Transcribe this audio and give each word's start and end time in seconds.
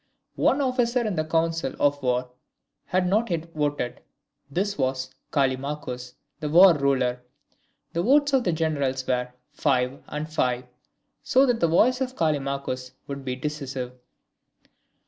One 0.41 0.61
officer 0.61 1.01
in 1.05 1.15
the 1.15 1.23
council 1.23 1.75
of 1.79 2.01
war 2.01 2.31
had 2.85 3.05
not 3.05 3.29
yet 3.29 3.53
voted. 3.53 4.01
This 4.49 4.75
was 4.75 5.11
Callimachus, 5.29 6.15
the 6.39 6.49
War 6.49 6.73
Ruler. 6.75 7.21
The 7.93 8.01
votes 8.01 8.33
of 8.33 8.43
the 8.43 8.51
generals 8.51 9.05
were 9.05 9.31
five 9.51 10.01
and 10.07 10.27
five, 10.27 10.65
so 11.21 11.45
that 11.45 11.59
the 11.59 11.67
voice 11.67 12.01
of 12.01 12.15
Callimachus 12.15 12.93
would 13.05 13.23
be 13.23 13.35
decisive. 13.35 13.93